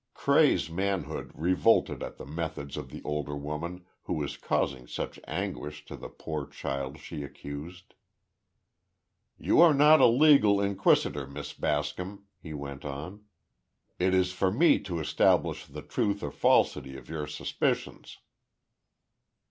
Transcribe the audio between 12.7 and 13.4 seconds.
on;